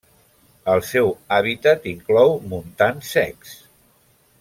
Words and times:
El 0.75 0.81
seu 0.91 1.11
hàbitat 1.37 1.87
inclou 1.93 2.33
montans 2.55 3.15
secs. 3.19 3.57